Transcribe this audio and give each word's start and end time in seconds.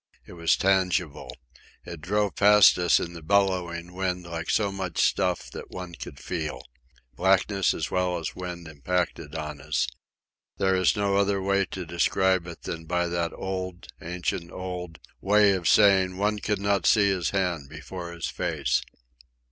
It 0.25 0.33
was 0.33 0.57
tangible. 0.57 1.31
It 1.85 2.01
drove 2.01 2.35
past 2.35 2.75
us 2.79 2.99
in 2.99 3.13
the 3.13 3.21
bellowing 3.21 3.93
wind 3.93 4.25
like 4.25 4.49
so 4.49 4.71
much 4.71 4.97
stuff 4.97 5.51
that 5.51 5.69
one 5.69 5.93
could 5.93 6.19
feel. 6.19 6.63
Blackness 7.15 7.71
as 7.75 7.91
well 7.91 8.17
as 8.17 8.35
wind 8.35 8.67
impacted 8.67 9.35
on 9.35 9.61
us. 9.61 9.85
There 10.57 10.75
is 10.75 10.95
no 10.95 11.17
other 11.17 11.39
way 11.39 11.65
to 11.65 11.85
describe 11.85 12.47
it 12.47 12.63
than 12.63 12.85
by 12.85 13.09
the 13.09 13.29
old, 13.35 13.89
ancient 14.01 14.51
old, 14.51 14.97
way 15.21 15.51
of 15.51 15.67
saying 15.69 16.17
one 16.17 16.39
could 16.39 16.57
not 16.59 16.87
see 16.87 17.09
his 17.11 17.29
hand 17.29 17.69
before 17.69 18.11
his 18.11 18.25
face. 18.25 18.81